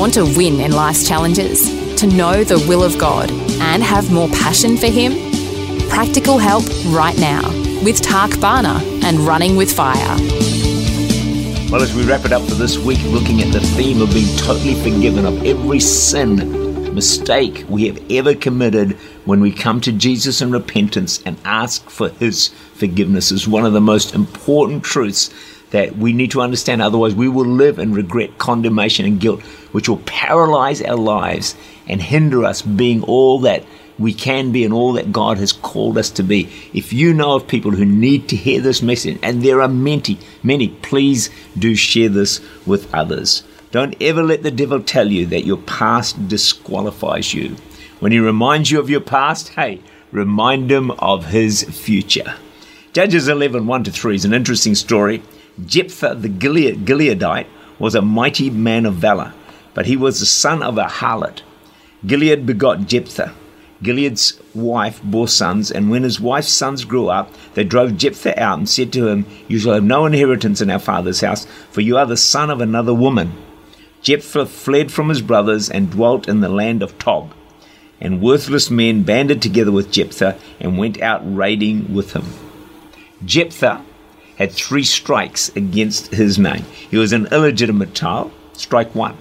Want 0.00 0.14
to 0.14 0.24
win 0.24 0.60
in 0.60 0.72
life's 0.72 1.06
challenges? 1.06 1.68
To 1.96 2.06
know 2.06 2.42
the 2.42 2.58
will 2.66 2.82
of 2.82 2.96
God 2.96 3.30
and 3.60 3.82
have 3.82 4.10
more 4.10 4.30
passion 4.30 4.78
for 4.78 4.86
Him? 4.86 5.12
Practical 5.90 6.38
help 6.38 6.64
right 6.86 7.18
now 7.18 7.46
with 7.84 8.00
Tak 8.00 8.40
Bhana 8.40 8.80
and 9.04 9.18
Running 9.18 9.56
with 9.56 9.70
Fire. 9.70 10.16
Well, 11.70 11.82
as 11.82 11.94
we 11.94 12.06
wrap 12.06 12.24
it 12.24 12.32
up 12.32 12.40
for 12.48 12.54
this 12.54 12.78
week, 12.78 13.02
looking 13.02 13.42
at 13.42 13.52
the 13.52 13.60
theme 13.60 14.00
of 14.00 14.10
being 14.14 14.34
totally 14.38 14.72
forgiven 14.72 15.26
of 15.26 15.44
every 15.44 15.80
sin, 15.80 16.94
mistake 16.94 17.66
we 17.68 17.86
have 17.86 18.02
ever 18.10 18.34
committed 18.34 18.92
when 19.26 19.40
we 19.40 19.52
come 19.52 19.82
to 19.82 19.92
Jesus 19.92 20.40
in 20.40 20.50
repentance 20.50 21.22
and 21.26 21.36
ask 21.44 21.90
for 21.90 22.08
His 22.08 22.48
forgiveness 22.72 23.30
is 23.30 23.46
one 23.46 23.66
of 23.66 23.74
the 23.74 23.82
most 23.82 24.14
important 24.14 24.82
truths 24.82 25.28
that 25.70 25.96
we 25.96 26.12
need 26.12 26.30
to 26.32 26.40
understand. 26.40 26.82
Otherwise, 26.82 27.14
we 27.14 27.28
will 27.28 27.46
live 27.46 27.78
in 27.78 27.94
regret, 27.94 28.38
condemnation, 28.38 29.06
and 29.06 29.20
guilt, 29.20 29.40
which 29.72 29.88
will 29.88 29.98
paralyze 29.98 30.82
our 30.82 30.96
lives 30.96 31.54
and 31.88 32.02
hinder 32.02 32.44
us 32.44 32.62
being 32.62 33.02
all 33.04 33.40
that 33.40 33.64
we 33.98 34.14
can 34.14 34.50
be 34.50 34.64
and 34.64 34.72
all 34.72 34.94
that 34.94 35.12
God 35.12 35.36
has 35.38 35.52
called 35.52 35.98
us 35.98 36.10
to 36.10 36.22
be. 36.22 36.48
If 36.72 36.92
you 36.92 37.12
know 37.12 37.36
of 37.36 37.46
people 37.46 37.70
who 37.70 37.84
need 37.84 38.28
to 38.30 38.36
hear 38.36 38.60
this 38.60 38.82
message, 38.82 39.18
and 39.22 39.42
there 39.42 39.60
are 39.60 39.68
many, 39.68 40.18
many, 40.42 40.68
please 40.68 41.28
do 41.58 41.74
share 41.74 42.08
this 42.08 42.40
with 42.66 42.92
others. 42.94 43.44
Don't 43.70 43.94
ever 44.00 44.22
let 44.22 44.42
the 44.42 44.50
devil 44.50 44.82
tell 44.82 45.06
you 45.06 45.26
that 45.26 45.44
your 45.44 45.58
past 45.58 46.28
disqualifies 46.28 47.34
you. 47.34 47.56
When 48.00 48.10
he 48.10 48.18
reminds 48.18 48.70
you 48.70 48.80
of 48.80 48.88
your 48.88 49.02
past, 49.02 49.50
hey, 49.50 49.80
remind 50.10 50.72
him 50.72 50.90
of 50.92 51.26
his 51.26 51.62
future. 51.62 52.34
Judges 52.92 53.28
11 53.28 53.66
1 53.66 53.84
to 53.84 53.92
3 53.92 54.14
is 54.16 54.24
an 54.24 54.32
interesting 54.32 54.74
story. 54.74 55.22
Jephthah 55.66 56.14
the 56.16 56.28
Gilead, 56.28 56.86
Gileadite 56.86 57.46
was 57.78 57.94
a 57.94 58.02
mighty 58.02 58.50
man 58.50 58.86
of 58.86 58.94
valor, 58.94 59.32
but 59.74 59.86
he 59.86 59.96
was 59.96 60.20
the 60.20 60.26
son 60.26 60.62
of 60.62 60.78
a 60.78 60.84
harlot. 60.84 61.42
Gilead 62.06 62.46
begot 62.46 62.86
Jephthah. 62.86 63.34
Gilead's 63.82 64.38
wife 64.54 65.02
bore 65.02 65.28
sons, 65.28 65.70
and 65.70 65.90
when 65.90 66.02
his 66.02 66.20
wife's 66.20 66.50
sons 66.50 66.84
grew 66.84 67.08
up, 67.08 67.32
they 67.54 67.64
drove 67.64 67.96
Jephthah 67.96 68.38
out 68.38 68.58
and 68.58 68.68
said 68.68 68.92
to 68.92 69.08
him, 69.08 69.26
You 69.48 69.58
shall 69.58 69.74
have 69.74 69.84
no 69.84 70.04
inheritance 70.04 70.60
in 70.60 70.70
our 70.70 70.78
father's 70.78 71.22
house, 71.22 71.46
for 71.70 71.80
you 71.80 71.96
are 71.96 72.06
the 72.06 72.16
son 72.16 72.50
of 72.50 72.60
another 72.60 72.92
woman. 72.92 73.32
Jephthah 74.02 74.46
fled 74.46 74.92
from 74.92 75.08
his 75.08 75.22
brothers 75.22 75.70
and 75.70 75.90
dwelt 75.90 76.28
in 76.28 76.40
the 76.40 76.48
land 76.48 76.82
of 76.82 76.98
Tob. 76.98 77.32
And 78.00 78.22
worthless 78.22 78.70
men 78.70 79.02
banded 79.02 79.42
together 79.42 79.72
with 79.72 79.90
Jephthah 79.90 80.38
and 80.58 80.78
went 80.78 81.00
out 81.00 81.20
raiding 81.24 81.94
with 81.94 82.12
him. 82.12 82.24
Jephthah 83.24 83.84
had 84.40 84.52
three 84.52 84.84
strikes 84.84 85.54
against 85.54 86.14
his 86.14 86.38
name. 86.38 86.64
He 86.90 86.96
was 86.96 87.12
an 87.12 87.26
illegitimate 87.26 87.94
child, 87.94 88.32
strike 88.54 88.94
one. 88.94 89.16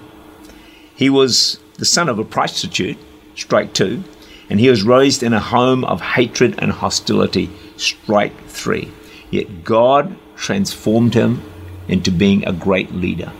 He 0.96 1.10
was 1.10 1.60
the 1.78 1.86
son 1.86 2.08
of 2.08 2.20
a 2.20 2.24
prostitute, 2.24 2.98
strike 3.36 3.74
two. 3.74 4.04
And 4.50 4.60
he 4.60 4.70
was 4.70 4.84
raised 4.84 5.22
in 5.22 5.34
a 5.34 5.40
home 5.40 5.84
of 5.84 6.02
hatred 6.02 6.56
and 6.58 6.72
hostility, 6.72 7.50
strike 7.76 8.48
three. 8.48 8.92
Yet 9.30 9.64
God 9.64 10.18
transformed 10.38 11.14
him 11.14 11.44
into 11.88 12.12
being 12.12 12.48
a 12.48 12.54
great 12.54 12.94
leader. 12.94 13.32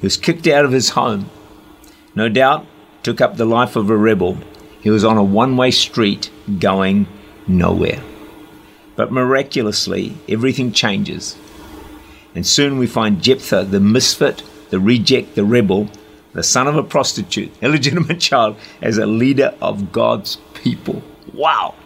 He 0.00 0.06
was 0.06 0.16
kicked 0.16 0.46
out 0.46 0.64
of 0.64 0.72
his 0.72 0.90
home. 0.90 1.30
No 2.14 2.28
doubt 2.28 2.66
took 3.02 3.20
up 3.20 3.36
the 3.36 3.44
life 3.44 3.76
of 3.76 3.90
a 3.90 3.96
rebel. 3.96 4.38
He 4.80 4.90
was 4.90 5.04
on 5.04 5.18
a 5.18 5.22
one 5.22 5.56
way 5.56 5.70
street 5.70 6.30
going 6.58 7.06
nowhere. 7.46 8.02
But 8.98 9.12
miraculously, 9.12 10.16
everything 10.28 10.72
changes. 10.72 11.36
And 12.34 12.44
soon 12.44 12.78
we 12.78 12.88
find 12.88 13.22
Jephthah, 13.22 13.66
the 13.66 13.78
misfit, 13.78 14.42
the 14.70 14.80
reject, 14.80 15.36
the 15.36 15.44
rebel, 15.44 15.88
the 16.32 16.42
son 16.42 16.66
of 16.66 16.74
a 16.74 16.82
prostitute, 16.82 17.52
illegitimate 17.62 18.18
child, 18.18 18.56
as 18.82 18.98
a 18.98 19.06
leader 19.06 19.54
of 19.62 19.92
God's 19.92 20.38
people. 20.52 21.00
Wow! 21.32 21.76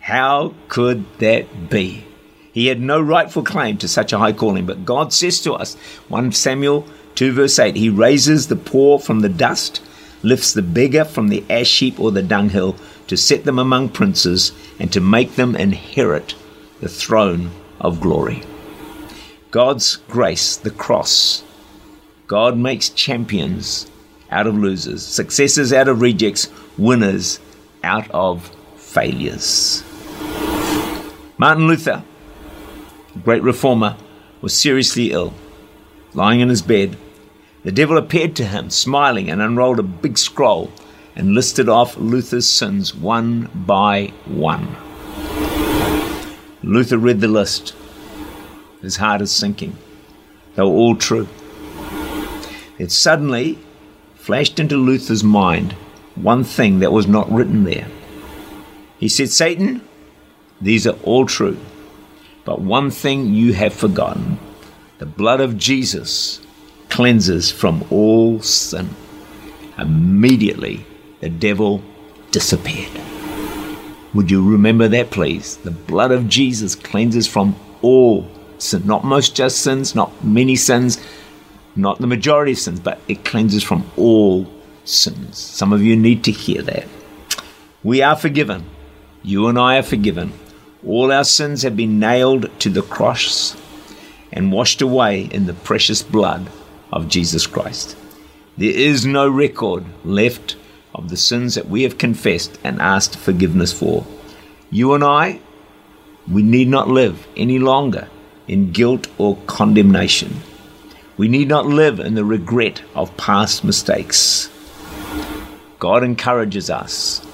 How 0.00 0.54
could 0.68 1.04
that 1.18 1.68
be? 1.68 2.06
He 2.54 2.68
had 2.68 2.80
no 2.80 3.02
rightful 3.02 3.42
claim 3.42 3.76
to 3.76 3.86
such 3.86 4.14
a 4.14 4.18
high 4.18 4.32
calling, 4.32 4.64
but 4.64 4.86
God 4.86 5.12
says 5.12 5.42
to 5.42 5.52
us, 5.52 5.74
1 6.08 6.32
Samuel 6.32 6.86
2 7.16 7.32
verse 7.32 7.58
8, 7.58 7.76
He 7.76 7.90
raises 7.90 8.48
the 8.48 8.56
poor 8.56 8.98
from 8.98 9.20
the 9.20 9.28
dust, 9.28 9.82
lifts 10.22 10.54
the 10.54 10.62
beggar 10.62 11.04
from 11.04 11.28
the 11.28 11.44
ash 11.50 11.80
heap 11.80 12.00
or 12.00 12.12
the 12.12 12.22
dunghill, 12.22 12.76
to 13.08 13.16
set 13.18 13.44
them 13.44 13.58
among 13.58 13.90
princes, 13.90 14.52
and 14.78 14.90
to 14.94 15.02
make 15.02 15.34
them 15.34 15.54
inherit 15.54 16.34
the 16.80 16.88
throne 16.88 17.50
of 17.80 18.00
glory. 18.00 18.42
God's 19.50 19.96
grace, 20.08 20.56
the 20.56 20.70
cross. 20.70 21.42
God 22.26 22.58
makes 22.58 22.90
champions 22.90 23.90
out 24.30 24.46
of 24.46 24.56
losers, 24.56 25.04
successors 25.04 25.72
out 25.72 25.88
of 25.88 26.00
rejects, 26.00 26.48
winners 26.76 27.38
out 27.82 28.10
of 28.10 28.50
failures. 28.76 29.84
Martin 31.38 31.66
Luther, 31.66 32.02
a 33.14 33.18
great 33.18 33.42
reformer, 33.42 33.96
was 34.40 34.58
seriously 34.58 35.12
ill. 35.12 35.32
Lying 36.14 36.40
in 36.40 36.48
his 36.48 36.62
bed, 36.62 36.96
the 37.62 37.72
devil 37.72 37.98
appeared 37.98 38.36
to 38.36 38.44
him, 38.44 38.70
smiling, 38.70 39.30
and 39.30 39.42
unrolled 39.42 39.78
a 39.78 39.82
big 39.82 40.18
scroll 40.18 40.70
and 41.14 41.34
listed 41.34 41.68
off 41.68 41.96
Luther's 41.96 42.48
sins 42.48 42.94
one 42.94 43.50
by 43.54 44.12
one. 44.26 44.76
Luther 46.66 46.98
read 46.98 47.20
the 47.20 47.28
list. 47.28 47.76
His 48.82 48.96
heart 48.96 49.20
is 49.20 49.30
sinking. 49.30 49.76
They 50.56 50.62
were 50.62 50.68
all 50.68 50.96
true. 50.96 51.28
It 52.76 52.90
suddenly 52.90 53.56
flashed 54.16 54.58
into 54.58 54.76
Luther's 54.76 55.22
mind 55.22 55.72
one 56.16 56.42
thing 56.42 56.80
that 56.80 56.90
was 56.90 57.06
not 57.06 57.30
written 57.30 57.62
there. 57.62 57.86
He 58.98 59.08
said, 59.08 59.30
Satan, 59.30 59.80
these 60.60 60.88
are 60.88 60.98
all 61.04 61.24
true, 61.24 61.56
but 62.44 62.60
one 62.60 62.90
thing 62.90 63.32
you 63.32 63.52
have 63.52 63.72
forgotten 63.72 64.38
the 64.98 65.06
blood 65.06 65.40
of 65.40 65.56
Jesus 65.56 66.40
cleanses 66.88 67.52
from 67.52 67.84
all 67.90 68.40
sin. 68.40 68.88
Immediately, 69.78 70.84
the 71.20 71.28
devil 71.28 71.82
disappeared. 72.32 73.05
Would 74.16 74.30
you 74.30 74.50
remember 74.50 74.88
that, 74.88 75.10
please? 75.10 75.58
The 75.58 75.70
blood 75.70 76.10
of 76.10 76.26
Jesus 76.26 76.74
cleanses 76.74 77.26
from 77.26 77.54
all 77.82 78.26
sin, 78.56 78.86
not 78.86 79.04
most 79.04 79.36
just 79.36 79.58
sins, 79.58 79.94
not 79.94 80.24
many 80.24 80.56
sins, 80.56 80.98
not 81.76 81.98
the 81.98 82.06
majority 82.06 82.52
of 82.52 82.58
sins, 82.58 82.80
but 82.80 82.98
it 83.08 83.26
cleanses 83.26 83.62
from 83.62 83.84
all 83.94 84.50
sins. 84.86 85.36
Some 85.36 85.70
of 85.70 85.82
you 85.82 85.96
need 85.96 86.24
to 86.24 86.32
hear 86.32 86.62
that. 86.62 86.86
We 87.82 88.00
are 88.00 88.16
forgiven. 88.16 88.64
You 89.22 89.48
and 89.48 89.58
I 89.58 89.76
are 89.76 89.82
forgiven. 89.82 90.32
All 90.86 91.12
our 91.12 91.24
sins 91.24 91.60
have 91.60 91.76
been 91.76 91.98
nailed 91.98 92.48
to 92.60 92.70
the 92.70 92.80
cross 92.80 93.54
and 94.32 94.50
washed 94.50 94.80
away 94.80 95.24
in 95.24 95.44
the 95.44 95.52
precious 95.52 96.02
blood 96.02 96.48
of 96.90 97.08
Jesus 97.08 97.46
Christ. 97.46 97.98
There 98.56 98.70
is 98.70 99.04
no 99.04 99.28
record 99.28 99.84
left 100.06 100.56
of 100.96 101.10
the 101.10 101.16
sins 101.16 101.54
that 101.54 101.68
we 101.68 101.82
have 101.82 101.98
confessed 101.98 102.58
and 102.64 102.80
asked 102.80 103.16
forgiveness 103.16 103.70
for. 103.72 104.06
You 104.70 104.94
and 104.94 105.04
I, 105.04 105.40
we 106.26 106.42
need 106.42 106.68
not 106.68 106.88
live 106.88 107.26
any 107.36 107.58
longer 107.58 108.08
in 108.48 108.72
guilt 108.72 109.06
or 109.18 109.36
condemnation. 109.46 110.40
We 111.18 111.28
need 111.28 111.48
not 111.48 111.66
live 111.66 112.00
in 112.00 112.14
the 112.14 112.24
regret 112.24 112.82
of 112.94 113.14
past 113.18 113.62
mistakes. 113.62 114.50
God 115.78 116.02
encourages 116.02 116.70
us 116.70 117.24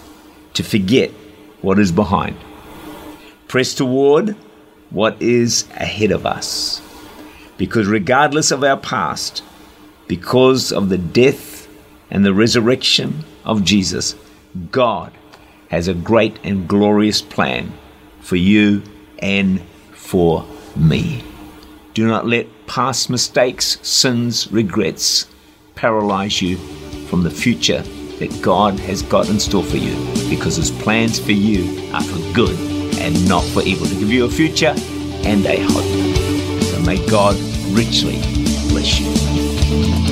to 0.54 0.64
forget 0.64 1.12
what 1.60 1.78
is 1.78 1.92
behind, 1.92 2.36
press 3.46 3.74
toward 3.74 4.34
what 4.90 5.22
is 5.22 5.68
ahead 5.76 6.10
of 6.10 6.26
us. 6.26 6.82
Because 7.56 7.86
regardless 7.86 8.50
of 8.50 8.64
our 8.64 8.76
past, 8.76 9.44
because 10.08 10.72
of 10.72 10.88
the 10.88 10.98
death 10.98 11.61
and 12.12 12.24
the 12.24 12.34
resurrection 12.34 13.24
of 13.44 13.64
Jesus, 13.64 14.14
God 14.70 15.12
has 15.70 15.88
a 15.88 15.94
great 15.94 16.38
and 16.44 16.68
glorious 16.68 17.22
plan 17.22 17.72
for 18.20 18.36
you 18.36 18.82
and 19.18 19.60
for 19.94 20.46
me. 20.76 21.24
Do 21.94 22.06
not 22.06 22.26
let 22.26 22.46
past 22.66 23.08
mistakes, 23.08 23.78
sins, 23.82 24.52
regrets 24.52 25.26
paralyze 25.74 26.42
you 26.42 26.58
from 27.08 27.22
the 27.22 27.30
future 27.30 27.80
that 28.18 28.42
God 28.42 28.78
has 28.80 29.00
got 29.02 29.30
in 29.30 29.40
store 29.40 29.64
for 29.64 29.78
you 29.78 29.96
because 30.28 30.56
His 30.56 30.70
plans 30.70 31.18
for 31.18 31.32
you 31.32 31.90
are 31.94 32.02
for 32.02 32.34
good 32.34 32.56
and 32.98 33.26
not 33.26 33.42
for 33.46 33.62
evil, 33.62 33.86
to 33.86 33.94
give 33.94 34.12
you 34.12 34.26
a 34.26 34.30
future 34.30 34.74
and 35.24 35.46
a 35.46 35.60
hope. 35.62 36.62
So 36.62 36.80
may 36.82 37.04
God 37.08 37.36
richly 37.74 38.20
bless 38.68 39.00
you. 39.00 40.11